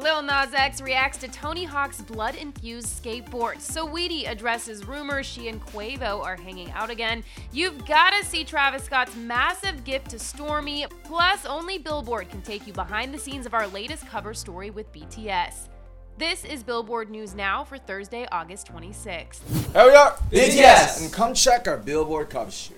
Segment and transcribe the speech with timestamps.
[0.00, 3.60] Lil Nas X reacts to Tony Hawk's blood infused skateboard.
[3.60, 7.22] So Saweetie addresses rumors she and Quavo are hanging out again.
[7.52, 10.86] You've gotta see Travis Scott's massive gift to Stormy.
[11.04, 14.90] Plus, only Billboard can take you behind the scenes of our latest cover story with
[14.90, 15.68] BTS.
[16.16, 19.40] This is Billboard News Now for Thursday, August 26th.
[19.74, 21.02] Here we are, BTS.
[21.02, 22.76] and come check our Billboard cover sheet.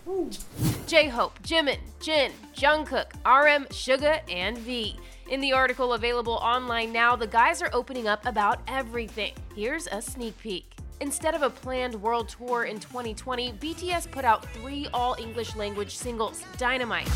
[0.88, 4.96] J Hope, Jimin, Jin, Jungkook, RM, Suga, and V.
[5.32, 9.32] In the article available online now, the guys are opening up about everything.
[9.56, 10.74] Here's a sneak peek.
[11.00, 15.96] Instead of a planned world tour in 2020, BTS put out three all English language
[15.96, 17.08] singles Dynamite,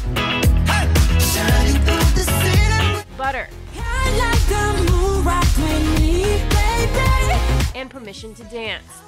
[3.18, 3.48] Butter,
[7.74, 9.02] and Permission to Dance.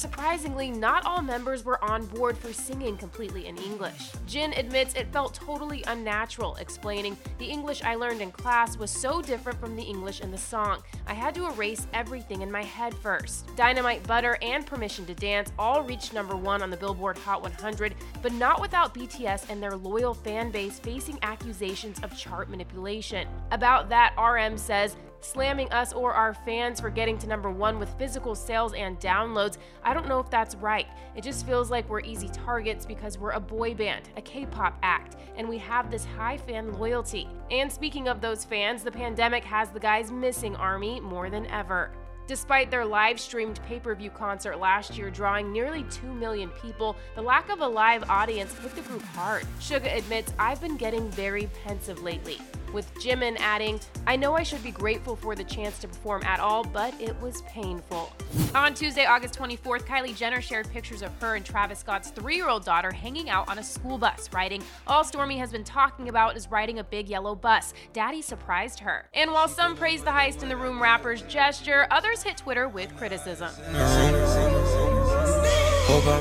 [0.00, 4.10] Surprisingly, not all members were on board for singing completely in English.
[4.26, 9.20] Jin admits it felt totally unnatural, explaining, The English I learned in class was so
[9.20, 10.82] different from the English in the song.
[11.06, 13.54] I had to erase everything in my head first.
[13.56, 17.94] Dynamite Butter and Permission to Dance all reached number one on the Billboard Hot 100,
[18.22, 23.28] but not without BTS and their loyal fan base facing accusations of chart manipulation.
[23.50, 27.88] About that, RM says, slamming us or our fans for getting to number one with
[27.98, 29.58] physical sales and downloads.
[29.82, 30.86] I don't know if that's right.
[31.14, 34.78] It just feels like we're easy targets because we're a boy band, a K pop
[34.82, 37.28] act, and we have this high fan loyalty.
[37.50, 41.90] And speaking of those fans, the pandemic has the guys missing Army more than ever.
[42.26, 46.94] Despite their live streamed pay per view concert last year drawing nearly 2 million people,
[47.16, 49.44] the lack of a live audience hit the group hard.
[49.58, 52.38] Suga admits, I've been getting very pensive lately.
[52.72, 56.40] With Jimin adding, I know I should be grateful for the chance to perform at
[56.40, 58.12] all, but it was painful.
[58.54, 62.48] On Tuesday, August 24th, Kylie Jenner shared pictures of her and Travis Scott's three year
[62.48, 66.36] old daughter hanging out on a school bus, writing, All Stormy has been talking about
[66.36, 67.74] is riding a big yellow bus.
[67.92, 69.08] Daddy surprised her.
[69.14, 72.96] And while some praised the Highest in the Room rapper's gesture, others hit Twitter with
[72.96, 73.50] criticism.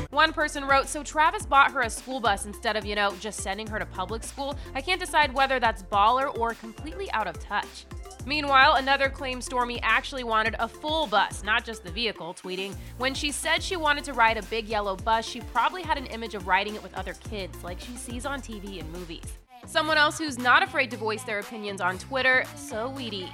[0.09, 3.41] One person wrote, So Travis bought her a school bus instead of, you know, just
[3.41, 4.57] sending her to public school.
[4.73, 7.85] I can't decide whether that's baller or completely out of touch.
[8.25, 13.13] Meanwhile, another claimed Stormy actually wanted a full bus, not just the vehicle, tweeting, When
[13.13, 16.35] she said she wanted to ride a big yellow bus, she probably had an image
[16.35, 19.37] of riding it with other kids, like she sees on TV and movies.
[19.65, 23.29] Someone else who's not afraid to voice their opinions on Twitter, Saweetie.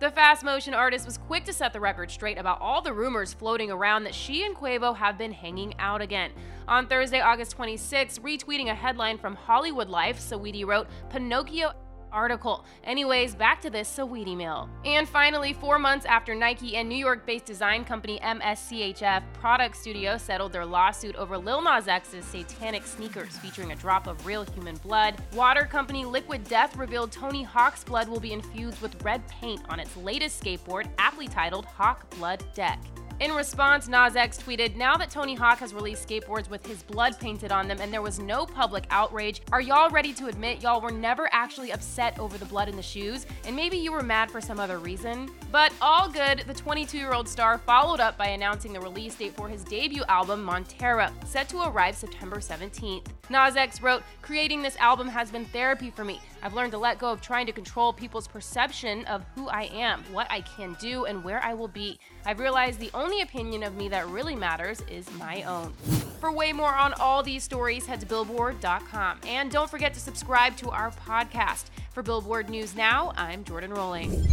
[0.00, 3.32] The fast motion artist was quick to set the record straight about all the rumors
[3.32, 6.30] floating around that she and Quavo have been hanging out again.
[6.68, 11.72] On Thursday, August 26, retweeting a headline from Hollywood Life, Saweetie wrote, Pinocchio
[12.14, 12.64] article.
[12.84, 14.70] Anyways, back to this Saweetie mail.
[14.84, 20.16] And finally, four months after Nike and New York based design company MSCHF Product Studio
[20.16, 24.76] settled their lawsuit over Lil Nas X's satanic sneakers featuring a drop of real human
[24.76, 29.60] blood, water company Liquid Death revealed Tony Hawk's blood will be infused with red paint
[29.68, 32.80] on its latest skateboard, aptly titled Hawk Blood Deck.
[33.20, 37.18] In response, Nas X tweeted, Now that Tony Hawk has released skateboards with his blood
[37.20, 40.80] painted on them and there was no public outrage, are y'all ready to admit y'all
[40.80, 43.24] were never actually upset over the blood in the shoes?
[43.46, 45.30] And maybe you were mad for some other reason?
[45.52, 49.36] But all good, the 22 year old star followed up by announcing the release date
[49.36, 53.06] for his debut album, Montero, set to arrive September 17th.
[53.30, 56.20] Nas X wrote, Creating this album has been therapy for me.
[56.42, 60.02] I've learned to let go of trying to control people's perception of who I am,
[60.12, 61.98] what I can do, and where I will be.
[62.26, 65.72] I've realized the only opinion of me that really matters is my own.
[66.20, 69.20] For way more on all these stories, head to Billboard.com.
[69.26, 71.64] And don't forget to subscribe to our podcast.
[71.92, 74.26] For Billboard News Now, I'm Jordan Rolling.